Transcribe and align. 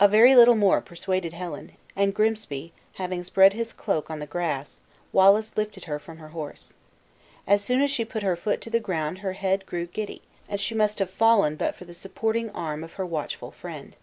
A 0.00 0.08
very 0.08 0.34
little 0.34 0.56
more 0.56 0.80
persuaded 0.80 1.32
Helen; 1.32 1.76
and 1.94 2.12
Grimsby 2.12 2.72
having 2.94 3.22
spread 3.22 3.52
his 3.52 3.72
cloak 3.72 4.10
on 4.10 4.18
the 4.18 4.26
grass, 4.26 4.80
Wallace 5.12 5.56
lifted 5.56 5.84
her 5.84 6.00
from 6.00 6.18
her 6.18 6.30
horse. 6.30 6.74
As 7.46 7.62
soon 7.62 7.80
as 7.80 7.92
she 7.92 8.04
put 8.04 8.24
her 8.24 8.34
foot 8.34 8.60
to 8.62 8.70
the 8.70 8.80
ground 8.80 9.18
her 9.18 9.34
head 9.34 9.64
grew 9.64 9.86
giddy, 9.86 10.22
and 10.48 10.60
she 10.60 10.74
must 10.74 10.98
have 10.98 11.10
fallen 11.12 11.54
but 11.54 11.76
for 11.76 11.84
the 11.84 11.94
supporting 11.94 12.50
arm 12.50 12.82
of 12.82 12.94
her 12.94 13.06
watchful 13.06 13.52
friend. 13.52 13.96